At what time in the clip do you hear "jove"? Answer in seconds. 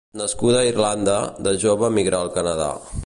1.65-1.87